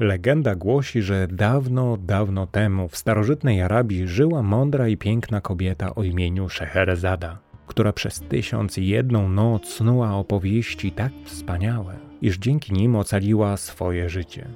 [0.00, 6.02] Legenda głosi, że dawno, dawno temu w starożytnej Arabii żyła mądra i piękna kobieta o
[6.02, 12.96] imieniu Szeherezada, która przez tysiąc i jedną noc snuła opowieści tak wspaniałe, iż dzięki nim
[12.96, 14.48] ocaliła swoje życie.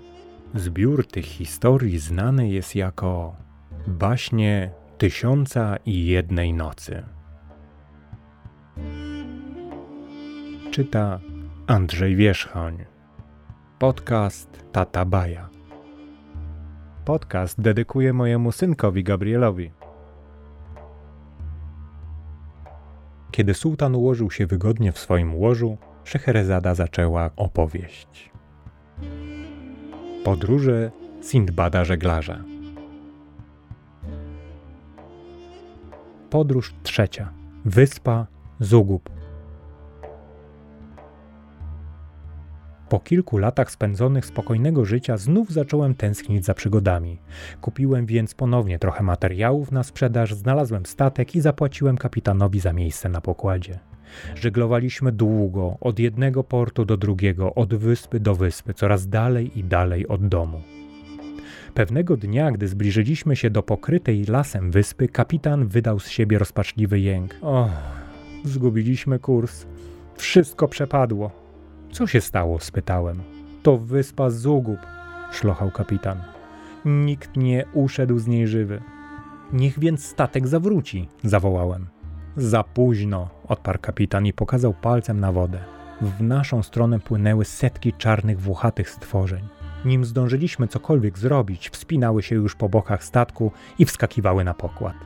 [0.55, 3.37] Zbiór tych historii znany jest jako
[3.87, 7.03] baśnie Tysiąca i Jednej Nocy.
[10.71, 11.21] Czyta
[11.67, 12.93] Andrzej Wierzchoń.
[13.85, 15.49] Podcast Tata Baja.
[17.05, 19.71] Podcast dedykuję mojemu synkowi Gabrielowi.
[23.31, 28.31] Kiedy sułtan ułożył się wygodnie w swoim łożu, Szeherezada zaczęła opowieść.
[30.25, 30.91] Podróże
[31.23, 32.45] Sindbada żeglarza.
[36.31, 37.33] Podróż trzecia.
[37.65, 38.27] Wyspa
[38.61, 39.23] Zugub.
[42.89, 47.19] Po kilku latach spędzonych spokojnego życia znów zacząłem tęsknić za przygodami.
[47.61, 53.21] Kupiłem więc ponownie trochę materiałów na sprzedaż, znalazłem statek i zapłaciłem kapitanowi za miejsce na
[53.21, 53.79] pokładzie.
[54.35, 60.09] Żeglowaliśmy długo, od jednego portu do drugiego, od wyspy do wyspy, coraz dalej i dalej
[60.09, 60.63] od domu.
[61.75, 67.35] Pewnego dnia, gdy zbliżyliśmy się do pokrytej lasem wyspy, kapitan wydał z siebie rozpaczliwy jęk.
[67.43, 67.71] O,
[68.45, 69.67] zgubiliśmy kurs.
[70.17, 71.44] Wszystko przepadło.
[71.95, 72.61] Co się stało?
[72.61, 73.23] spytałem.
[73.62, 74.78] To wyspa Zugub,
[75.33, 76.23] szlochał kapitan.
[76.84, 78.83] Nikt nie uszedł z niej żywy.
[79.53, 81.86] Niech więc statek zawróci, zawołałem.
[82.36, 85.59] Za późno, odparł kapitan i pokazał palcem na wodę.
[86.01, 89.48] W naszą stronę płynęły setki czarnych, włochatych stworzeń.
[89.84, 94.97] Nim zdążyliśmy cokolwiek zrobić, wspinały się już po bokach statku i wskakiwały na pokład.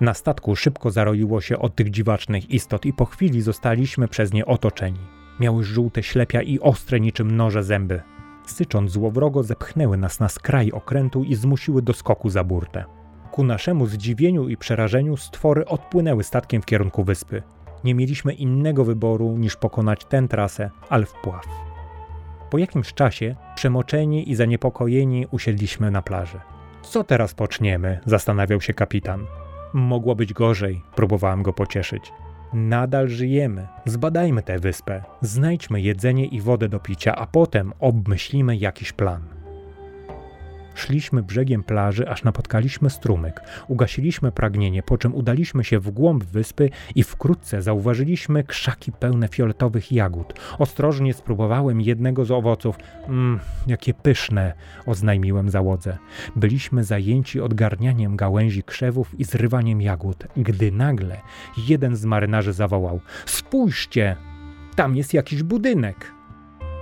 [0.00, 4.46] Na statku szybko zaroiło się od tych dziwacznych istot i po chwili zostaliśmy przez nie
[4.46, 5.19] otoczeni.
[5.40, 8.00] Miały żółte ślepia i ostre niczym noże zęby.
[8.46, 12.84] Sycząc złowrogo zepchnęły nas na skraj okrętu i zmusiły do skoku za burtę.
[13.30, 17.42] Ku naszemu zdziwieniu i przerażeniu stwory odpłynęły statkiem w kierunku wyspy.
[17.84, 21.44] Nie mieliśmy innego wyboru niż pokonać tę trasę, ale wpław.
[22.50, 26.40] Po jakimś czasie, przemoczeni i zaniepokojeni, usiedliśmy na plaży.
[26.82, 28.00] Co teraz poczniemy?
[28.06, 29.26] zastanawiał się kapitan.
[29.72, 32.12] Mogło być gorzej, próbowałem go pocieszyć.
[32.52, 33.68] Nadal żyjemy.
[33.86, 39.39] Zbadajmy tę wyspę, znajdźmy jedzenie i wodę do picia, a potem obmyślimy jakiś plan.
[40.74, 43.40] Szliśmy brzegiem plaży, aż napotkaliśmy strumyk.
[43.68, 49.92] Ugasiliśmy pragnienie, po czym udaliśmy się w głąb wyspy i wkrótce zauważyliśmy krzaki pełne fioletowych
[49.92, 50.32] jagód.
[50.58, 52.76] Ostrożnie spróbowałem jednego z owoców.
[53.08, 54.52] Mmm, jakie pyszne,
[54.86, 55.98] oznajmiłem załodze.
[56.36, 61.20] Byliśmy zajęci odgarnianiem gałęzi krzewów i zrywaniem jagód, gdy nagle
[61.68, 64.16] jeden z marynarzy zawołał: Spójrzcie!
[64.76, 66.19] Tam jest jakiś budynek!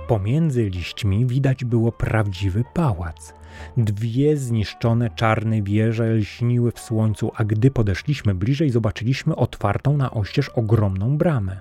[0.09, 3.33] Pomiędzy liśćmi widać było prawdziwy pałac.
[3.77, 10.49] Dwie zniszczone czarne wieże lśniły w słońcu, a gdy podeszliśmy bliżej, zobaczyliśmy otwartą na oścież
[10.49, 11.57] ogromną bramę.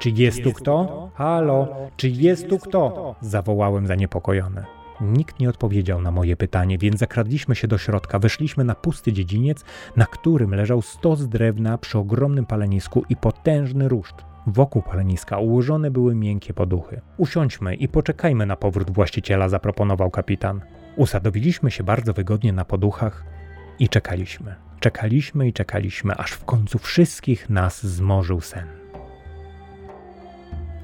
[0.00, 1.10] Czy jest tu kto?
[1.14, 3.14] Halo, czy jest tu kto?
[3.20, 4.64] Zawołałem zaniepokojony.
[5.00, 8.18] Nikt nie odpowiedział na moje pytanie, więc zakradliśmy się do środka.
[8.18, 9.64] Weszliśmy na pusty dziedziniec,
[9.96, 14.35] na którym leżał stos drewna przy ogromnym palenisku i potężny ruszt.
[14.46, 17.00] Wokół paleniska ułożone były miękkie poduchy.
[17.16, 20.60] Usiądźmy i poczekajmy na powrót właściciela, zaproponował kapitan.
[20.96, 23.24] Usadowiliśmy się bardzo wygodnie na poduchach
[23.78, 24.54] i czekaliśmy.
[24.80, 28.66] Czekaliśmy i czekaliśmy, aż w końcu wszystkich nas zmorzył sen.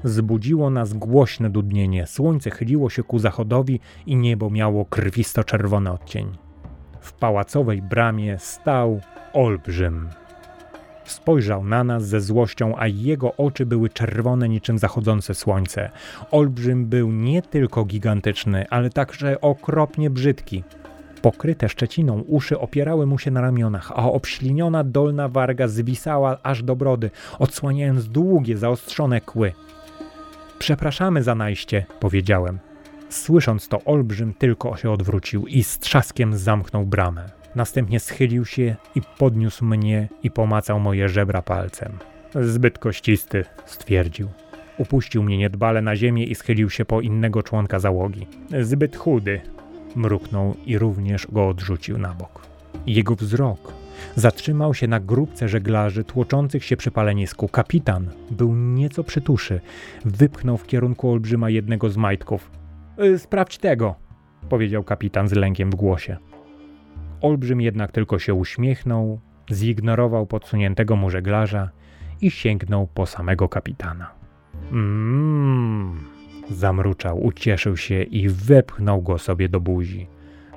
[0.03, 6.37] Zbudziło nas głośne dudnienie, słońce chyliło się ku zachodowi i niebo miało krwisto-czerwony odcień.
[6.99, 9.01] W pałacowej bramie stał
[9.33, 10.09] olbrzym.
[11.05, 15.89] Spojrzał na nas ze złością, a jego oczy były czerwone niczym zachodzące słońce.
[16.31, 20.63] Olbrzym był nie tylko gigantyczny, ale także okropnie brzydki.
[21.21, 26.75] Pokryte szczeciną uszy opierały mu się na ramionach, a obśliniona dolna warga zwisała aż do
[26.75, 29.53] brody, odsłaniając długie, zaostrzone kły.
[30.59, 32.59] Przepraszamy za najście, powiedziałem.
[33.09, 37.42] Słysząc to, olbrzym tylko się odwrócił i z trzaskiem zamknął bramę.
[37.55, 41.97] Następnie schylił się i podniósł mnie i pomacał moje żebra palcem.
[42.41, 44.29] Zbyt kościsty, stwierdził.
[44.77, 48.27] Upuścił mnie niedbale na ziemię i schylił się po innego członka załogi.
[48.61, 49.41] Zbyt chudy,
[49.95, 52.47] mruknął i również go odrzucił na bok.
[52.87, 53.73] Jego wzrok
[54.15, 57.47] zatrzymał się na grupce żeglarzy tłoczących się przy palenisku.
[57.47, 59.61] Kapitan był nieco przytuszy.
[60.05, 62.51] Wypchnął w kierunku olbrzyma jednego z majtków.
[63.17, 63.95] Sprawdź tego,
[64.49, 66.17] powiedział kapitan z lękiem w głosie.
[67.23, 69.19] Olbrzym jednak tylko się uśmiechnął,
[69.51, 71.69] zignorował podsuniętego mu żeglarza
[72.21, 74.11] i sięgnął po samego kapitana.
[74.71, 75.99] Mmm,
[76.49, 80.07] Zamruczał, ucieszył się i wepchnął go sobie do buzi.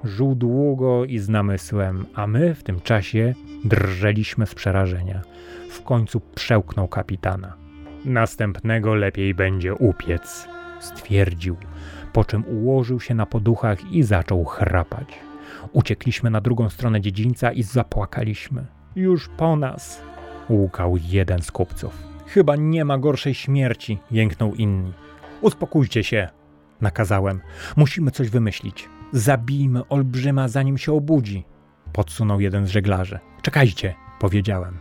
[0.05, 3.35] Żuł długo i z namysłem, a my w tym czasie
[3.65, 5.23] drżeliśmy z przerażenia.
[5.71, 7.57] W końcu przełknął kapitana.
[8.05, 10.49] Następnego lepiej będzie upiec,
[10.81, 11.57] stwierdził,
[12.13, 15.19] po czym ułożył się na poduchach i zaczął chrapać.
[15.73, 18.67] Uciekliśmy na drugą stronę dziedzińca i zapłakaliśmy.
[18.97, 20.03] Już po nas,
[20.51, 22.03] łukał jeden z kupców.
[22.27, 24.93] Chyba nie ma gorszej śmierci, jęknął inni.
[25.41, 26.29] Uspokójcie się,
[26.81, 27.41] nakazałem.
[27.77, 28.89] Musimy coś wymyślić.
[29.13, 31.45] Zabijmy olbrzyma, zanim się obudzi,
[31.93, 33.19] podsunął jeden z żeglarzy.
[33.43, 34.79] Czekajcie, powiedziałem.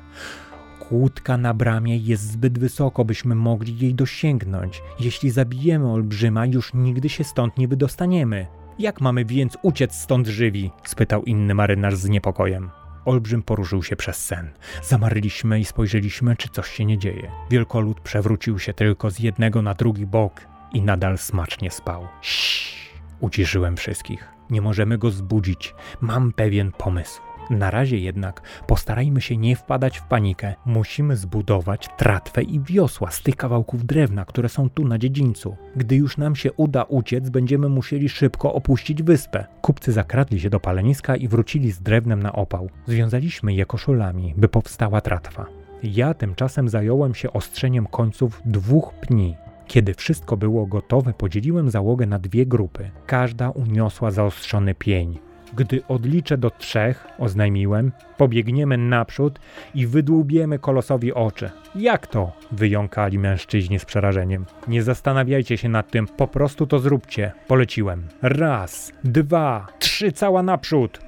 [0.80, 4.82] Kłódka na bramie jest zbyt wysoko, byśmy mogli jej dosięgnąć.
[5.00, 8.48] Jeśli zabijemy olbrzyma, już nigdy się stąd nie wydostaniemy.
[8.80, 10.72] Jak mamy więc uciec stąd żywi?
[10.84, 12.70] spytał inny marynarz z niepokojem.
[13.06, 14.52] Olbrzym poruszył się przez sen.
[14.84, 17.32] Zamarliśmy i spojrzeliśmy, czy coś się nie dzieje.
[17.50, 20.42] Wielkolud przewrócił się tylko z jednego na drugi bok
[20.74, 22.08] i nadal smacznie spał.
[22.22, 24.28] Ściii, uciszyłem wszystkich.
[24.50, 25.76] Nie możemy go zbudzić.
[26.02, 27.25] Mam pewien pomysł.
[27.50, 30.54] Na razie jednak postarajmy się nie wpadać w panikę.
[30.66, 35.56] Musimy zbudować tratwę i wiosła z tych kawałków drewna, które są tu na dziedzińcu.
[35.76, 39.46] Gdy już nam się uda uciec, będziemy musieli szybko opuścić wyspę.
[39.62, 42.70] Kupcy zakradli się do paleniska i wrócili z drewnem na opał.
[42.88, 45.46] Związaliśmy je koszulami, by powstała tratwa.
[45.84, 49.36] Ja tymczasem zająłem się ostrzeniem końców dwóch pni.
[49.68, 52.92] Kiedy wszystko było gotowe, podzieliłem załogę na dwie grupy.
[53.06, 55.20] Każda uniosła zaostrzony pień.
[55.54, 59.40] Gdy odliczę do trzech, oznajmiłem, pobiegniemy naprzód
[59.76, 61.50] i wydłubiemy kolosowi oczy.
[61.76, 62.32] Jak to?
[62.52, 64.46] wyjąkali mężczyźni z przerażeniem.
[64.68, 67.32] Nie zastanawiajcie się nad tym, po prostu to zróbcie.
[67.48, 68.08] Poleciłem.
[68.22, 71.00] Raz, dwa, trzy, cała naprzód.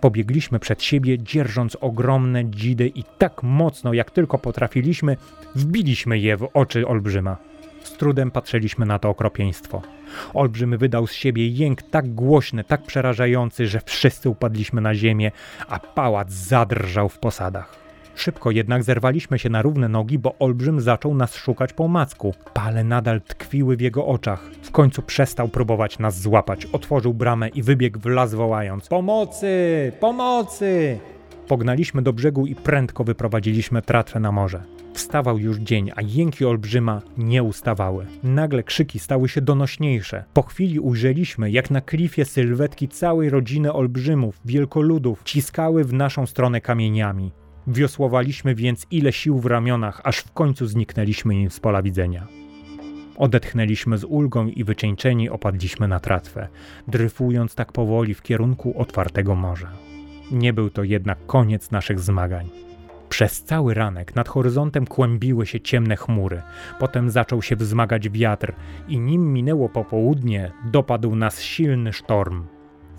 [0.00, 5.16] Pobiegliśmy przed siebie, dzierżąc ogromne dzidy i tak mocno, jak tylko potrafiliśmy,
[5.54, 7.51] wbiliśmy je w oczy olbrzyma.
[8.02, 9.82] Trudem patrzyliśmy na to okropieństwo.
[10.34, 15.30] Olbrzym wydał z siebie jęk tak głośny, tak przerażający, że wszyscy upadliśmy na ziemię,
[15.68, 17.76] a pałac zadrżał w posadach.
[18.14, 22.34] Szybko jednak zerwaliśmy się na równe nogi, bo olbrzym zaczął nas szukać po macku.
[22.54, 24.50] Pale nadal tkwiły w jego oczach.
[24.62, 26.66] W końcu przestał próbować nas złapać.
[26.66, 29.92] Otworzył bramę i wybiegł w las wołając: Pomocy!
[30.00, 30.98] Pomocy!
[31.48, 34.62] Pognaliśmy do brzegu i prędko wyprowadziliśmy tratwę na morze.
[34.94, 38.06] Wstawał już dzień, a jęki olbrzyma nie ustawały.
[38.22, 40.24] Nagle krzyki stały się donośniejsze.
[40.34, 46.60] Po chwili ujrzeliśmy, jak na klifie sylwetki całej rodziny olbrzymów, wielkoludów, ciskały w naszą stronę
[46.60, 47.32] kamieniami.
[47.66, 52.26] Wiosłowaliśmy więc ile sił w ramionach, aż w końcu zniknęliśmy im z pola widzenia.
[53.16, 56.48] Odetchnęliśmy z ulgą i wycieńczeni opadliśmy na tratwę,
[56.88, 59.72] dryfując tak powoli w kierunku otwartego morza.
[60.32, 62.48] Nie był to jednak koniec naszych zmagań.
[63.08, 66.42] Przez cały ranek nad horyzontem kłębiły się ciemne chmury.
[66.78, 68.52] Potem zaczął się wzmagać wiatr
[68.88, 72.44] i nim minęło popołudnie, dopadł nas silny sztorm.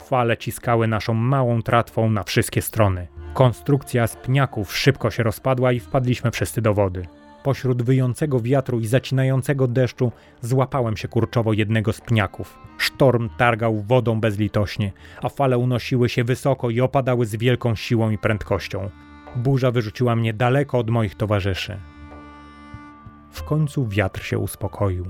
[0.04, 3.08] Fale ciskały naszą małą tratwą na wszystkie strony.
[3.34, 7.06] Konstrukcja z pniaków szybko się rozpadła i wpadliśmy wszyscy do wody.
[7.44, 10.12] Pośród wyjącego wiatru i zacinającego deszczu
[10.42, 12.60] złapałem się kurczowo jednego z pniaków.
[12.78, 14.92] Sztorm targał wodą bezlitośnie,
[15.22, 18.90] a fale unosiły się wysoko i opadały z wielką siłą i prędkością.
[19.36, 21.80] Burza wyrzuciła mnie daleko od moich towarzyszy.
[23.32, 25.06] W końcu wiatr się uspokoił.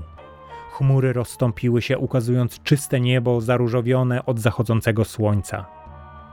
[0.70, 5.66] Chmury rozstąpiły się, ukazując czyste niebo zaróżowione od zachodzącego słońca.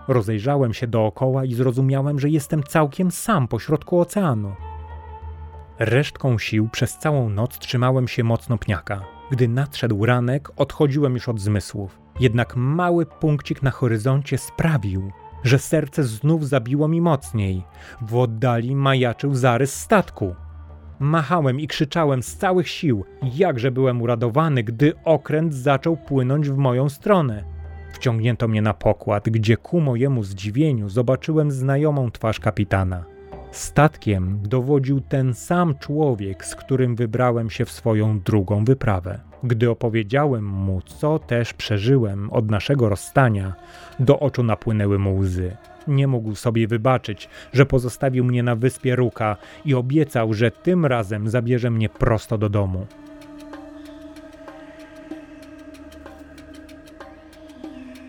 [0.07, 4.55] Rozejrzałem się dookoła i zrozumiałem, że jestem całkiem sam pośrodku oceanu.
[5.79, 9.01] Resztką sił przez całą noc trzymałem się mocno pniaka.
[9.31, 11.99] Gdy nadszedł ranek, odchodziłem już od zmysłów.
[12.19, 15.11] Jednak mały punkcik na horyzoncie sprawił,
[15.43, 17.63] że serce znów zabiło mi mocniej.
[18.01, 20.35] W oddali majaczył zarys statku.
[20.99, 26.89] Machałem i krzyczałem z całych sił, jakże byłem uradowany, gdy okręt zaczął płynąć w moją
[26.89, 27.43] stronę.
[27.93, 33.10] Wciągnięto mnie na pokład, gdzie ku mojemu zdziwieniu zobaczyłem znajomą twarz kapitana.
[33.51, 39.19] Statkiem dowodził ten sam człowiek, z którym wybrałem się w swoją drugą wyprawę.
[39.43, 43.53] Gdy opowiedziałem mu, co też przeżyłem od naszego rozstania,
[43.99, 45.57] do oczu napłynęły mu łzy.
[45.87, 51.29] Nie mógł sobie wybaczyć, że pozostawił mnie na wyspie Ruka i obiecał, że tym razem
[51.29, 52.87] zabierze mnie prosto do domu.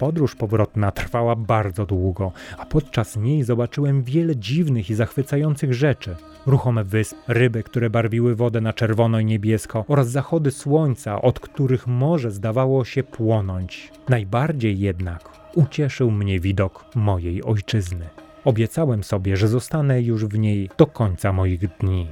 [0.03, 6.17] Podróż powrotna trwała bardzo długo, a podczas niej zobaczyłem wiele dziwnych i zachwycających rzeczy.
[6.47, 11.87] Ruchome wysp, ryby, które barwiły wodę na czerwono i niebiesko oraz zachody słońca, od których
[11.87, 13.93] morze zdawało się płonąć.
[14.09, 18.09] Najbardziej jednak ucieszył mnie widok mojej ojczyzny.
[18.45, 22.07] Obiecałem sobie, że zostanę już w niej do końca moich dni.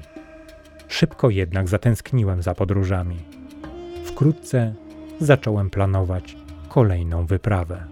[0.89, 3.17] Szybko jednak zatęskniłem za podróżami.
[4.05, 4.75] Wkrótce
[5.21, 6.37] zacząłem planować
[6.71, 7.85] kolejną wyprawę.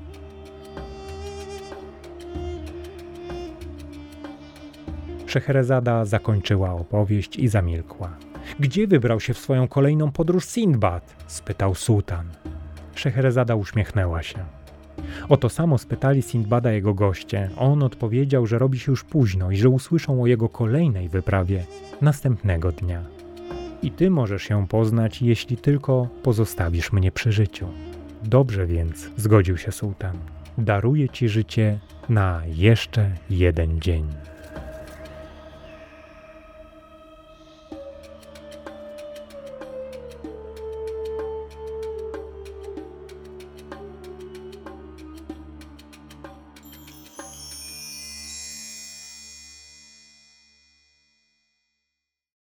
[5.26, 8.16] Szeherezada zakończyła opowieść i zamilkła.
[8.60, 11.16] Gdzie wybrał się w swoją kolejną podróż Sindbad?
[11.26, 12.26] spytał sułtan.
[12.94, 14.38] Szeherezada uśmiechnęła się.
[15.28, 17.50] O to samo spytali Sindbada jego goście.
[17.56, 21.64] On odpowiedział, że robi się już późno i że usłyszą o jego kolejnej wyprawie
[22.00, 23.04] następnego dnia.
[23.82, 27.66] I ty możesz ją poznać, jeśli tylko pozostawisz mnie przy życiu.
[28.24, 30.18] Dobrze więc, zgodził się sułtan.
[30.58, 34.06] Daruję ci życie na jeszcze jeden dzień.